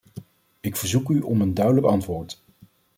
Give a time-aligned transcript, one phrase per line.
[0.59, 2.41] Ik verzoek u om een duidelijk antwoord.